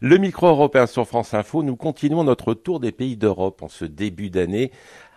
[0.00, 3.84] Le micro européen sur France Info, nous continuons notre tour des pays d'Europe en ce
[3.84, 4.70] début d'année.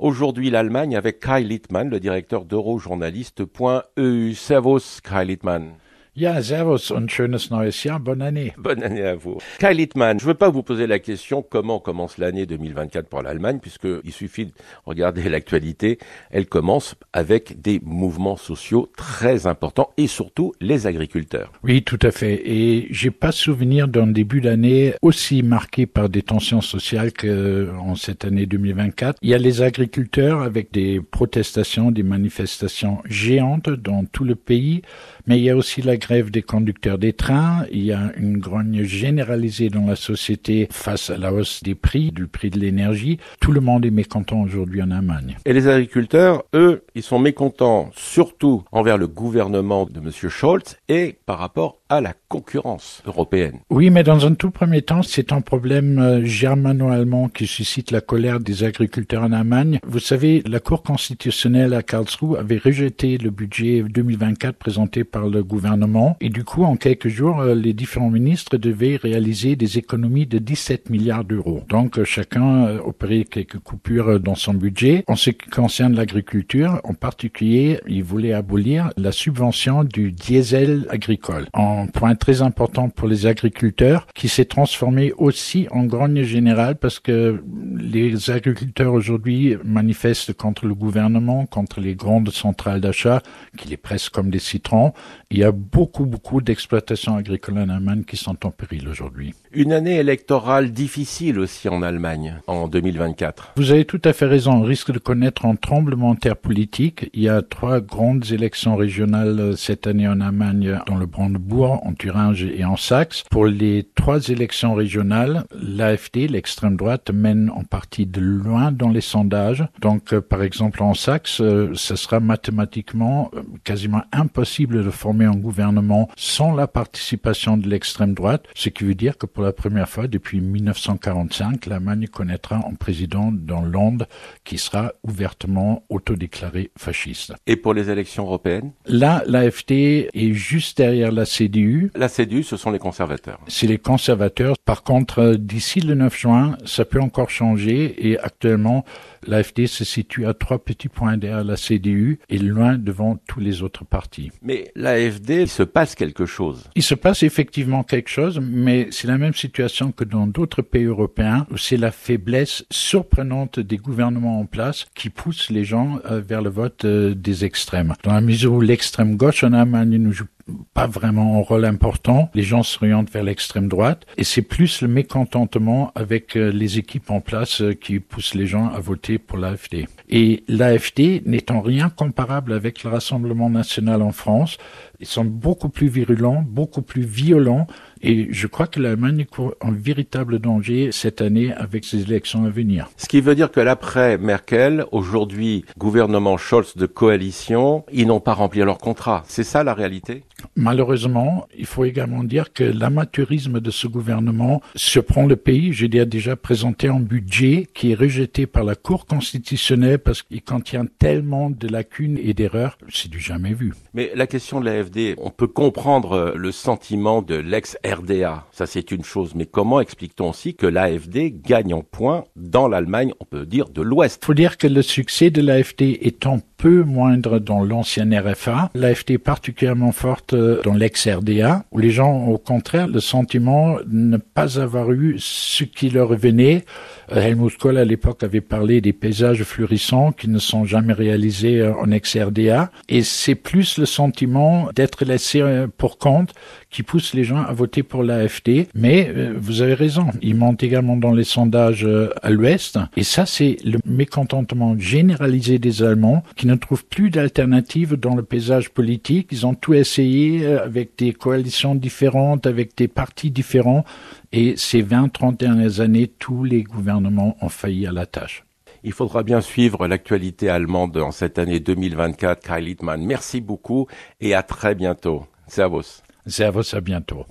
[0.00, 4.34] Aujourd'hui, l'Allemagne avec Kai Littmann, le directeur d'Eurojournaliste.eu.
[4.34, 5.74] Servus, Kai Littmann.
[6.14, 7.98] Ja, servus und schönes neues Jahr.
[7.98, 8.52] Bonne année.
[8.58, 9.38] Bonne année à vous.
[9.58, 13.22] Kai Littmann, je ne veux pas vous poser la question comment commence l'année 2024 pour
[13.22, 14.52] l'Allemagne, puisqu'il suffit de
[14.84, 15.98] regarder l'actualité.
[16.30, 21.50] Elle commence avec des mouvements sociaux très importants et surtout les agriculteurs.
[21.62, 22.42] Oui, tout à fait.
[22.44, 28.26] Et j'ai pas souvenir d'un début d'année aussi marqué par des tensions sociales qu'en cette
[28.26, 29.16] année 2024.
[29.22, 34.82] Il y a les agriculteurs avec des protestations, des manifestations géantes dans tout le pays,
[35.26, 38.38] mais il y a aussi la grève des conducteurs des trains, il y a une
[38.38, 43.18] grogne généralisée dans la société face à la hausse des prix, du prix de l'énergie.
[43.40, 45.36] Tout le monde est mécontent aujourd'hui en Allemagne.
[45.44, 50.10] Et les agriculteurs, eux, ils sont mécontents surtout envers le gouvernement de M.
[50.10, 53.58] Scholz et par rapport à la concurrence européenne.
[53.68, 58.00] Oui, mais dans un tout premier temps, c'est un problème euh, germano-allemand qui suscite la
[58.00, 59.78] colère des agriculteurs en Allemagne.
[59.86, 65.44] Vous savez, la Cour constitutionnelle à Karlsruhe avait rejeté le budget 2024 présenté par le
[65.44, 70.26] gouvernement et du coup, en quelques jours, euh, les différents ministres devaient réaliser des économies
[70.26, 71.62] de 17 milliards d'euros.
[71.68, 75.04] Donc, euh, chacun opérait quelques coupures dans son budget.
[75.06, 81.46] En ce qui concerne l'agriculture, en particulier, il voulait abolir la subvention du diesel agricole.
[81.54, 87.00] Un point très important pour les agriculteurs qui s'est transformé aussi en grogne générale parce
[87.00, 87.42] que
[87.76, 93.22] les agriculteurs aujourd'hui manifestent contre le gouvernement, contre les grandes centrales d'achat
[93.56, 94.92] qui les pressent comme des citrons.
[95.30, 99.34] Il y a beaucoup, beaucoup d'exploitations agricoles en Allemagne qui sont en péril aujourd'hui.
[99.52, 103.52] Une année électorale difficile aussi en Allemagne en 2024.
[103.56, 104.52] Vous avez tout à fait raison.
[104.52, 107.10] On risque de connaître un tremblement de terre politique.
[107.12, 111.94] Il y a trois grandes élections régionales cette année en Allemagne dans le Brandebourg en
[111.94, 113.24] Thuringe et en Saxe.
[113.30, 119.00] Pour les trois élections régionales, l'AFD, l'extrême droite, mène en partie de loin dans les
[119.00, 119.64] sondages.
[119.80, 125.24] Donc, euh, par exemple, en Saxe, euh, ce sera mathématiquement euh, quasiment impossible de former
[125.24, 125.71] un gouvernement
[126.16, 130.06] sans la participation de l'extrême droite, ce qui veut dire que pour la première fois
[130.06, 134.06] depuis 1945, l'Allemagne connaîtra un président dans l'onde
[134.44, 137.32] qui sera ouvertement autodéclaré fasciste.
[137.46, 138.72] Et pour les élections européennes?
[138.86, 143.40] Là, l'AFD est juste derrière la CDU la CDU, ce sont les conservateurs.
[143.48, 144.56] C'est les conservateurs.
[144.64, 148.84] Par contre, euh, d'ici le 9 juin, ça peut encore changer et actuellement,
[149.26, 153.62] l'AFD se situe à trois petits points derrière la CDU et loin devant tous les
[153.62, 154.30] autres partis.
[154.42, 156.64] Mais l'AFD, il se passe quelque chose.
[156.74, 160.86] Il se passe effectivement quelque chose, mais c'est la même situation que dans d'autres pays
[160.86, 166.20] européens où c'est la faiblesse surprenante des gouvernements en place qui pousse les gens euh,
[166.20, 167.94] vers le vote euh, des extrêmes.
[168.02, 170.26] Dans la mesure où l'extrême gauche en Allemagne ne joue
[170.74, 172.30] pas vraiment un rôle important.
[172.34, 177.10] Les gens s'orientent vers l'extrême droite et c'est plus le mécontentement avec euh, les équipes
[177.10, 179.86] en place qui poussent les gens à voter pour l'AFD.
[180.08, 184.58] Et l'AFD n'est en rien comparable avec le Rassemblement national en France.
[185.00, 187.66] Ils sont beaucoup plus virulents, beaucoup plus violents,
[188.02, 192.50] et je crois que l'Allemagne court un véritable danger cette année avec ces élections à
[192.50, 192.88] venir.
[192.96, 198.34] Ce qui veut dire que l'après Merkel, aujourd'hui gouvernement Scholz de coalition, ils n'ont pas
[198.34, 199.24] rempli leur contrat.
[199.26, 200.22] C'est ça la réalité?
[200.54, 205.72] Malheureusement, il faut également dire que l'amateurisme de ce gouvernement surprend le pays.
[205.72, 210.84] J'ai déjà présenté un budget qui est rejeté par la Cour constitutionnelle parce qu'il contient
[210.98, 213.72] tellement de lacunes et d'erreurs, c'est du jamais vu.
[213.94, 219.04] Mais la question de l'AFD, on peut comprendre le sentiment de l'ex-RDA, ça c'est une
[219.04, 223.68] chose, mais comment explique-t-on aussi que l'AFD gagne en points dans l'Allemagne, on peut dire,
[223.70, 224.20] de l'Ouest?
[224.22, 228.70] Il faut dire que le succès de l'AFD est un peu moindre dans l'ancien RFA,
[228.76, 234.16] l'AFD particulièrement forte dans l'ex-RDA, où les gens ont au contraire le sentiment de ne
[234.16, 236.64] pas avoir eu ce qui leur revenait.
[237.10, 241.58] Euh, Helmut Kohl à l'époque avait parlé des paysages florissants qui ne sont jamais réalisés
[241.58, 246.32] euh, en ex-RDA, et c'est plus le sentiment d'être laissé euh, pour compte
[246.72, 248.66] qui pousse les gens à voter pour l'AFD.
[248.74, 251.86] Mais vous avez raison, ils montent également dans les sondages
[252.22, 257.94] à l'Ouest, et ça c'est le mécontentement généralisé des Allemands qui ne trouvent plus d'alternative
[257.94, 259.28] dans le paysage politique.
[259.30, 263.84] Ils ont tout essayé avec des coalitions différentes, avec des partis différents,
[264.32, 268.44] et ces 20-30 dernières années, tous les gouvernements ont failli à la tâche.
[268.84, 272.42] Il faudra bien suivre l'actualité allemande en cette année 2024.
[272.42, 273.86] Kai Littmann, merci beaucoup
[274.20, 275.26] et à très bientôt.
[275.46, 276.01] Servus.
[276.26, 277.20] Servus, à bientôt.